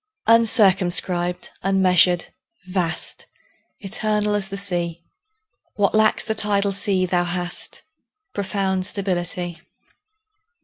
UNCIRCUMSCRIBED, 0.25 1.51
unmeasured, 1.61 2.33
vast, 2.65 3.27
Eternal 3.81 4.33
as 4.33 4.49
the 4.49 4.57
Sea; 4.57 5.03
What 5.75 5.93
lacks 5.93 6.25
the 6.25 6.33
tidal 6.33 6.71
sea 6.71 7.05
thou 7.05 7.23
hast 7.23 7.83
Profound 8.33 8.83
stability. 8.87 9.61